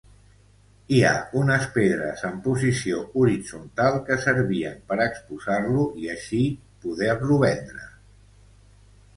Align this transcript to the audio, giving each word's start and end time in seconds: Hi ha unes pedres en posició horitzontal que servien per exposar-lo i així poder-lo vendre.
Hi 0.95 1.01
ha 1.07 1.11
unes 1.41 1.65
pedres 1.75 2.23
en 2.29 2.39
posició 2.47 3.01
horitzontal 3.23 3.99
que 4.09 4.17
servien 4.25 4.81
per 4.93 4.97
exposar-lo 5.07 5.87
i 6.05 6.11
així 6.15 6.43
poder-lo 6.87 7.39
vendre. 7.45 7.87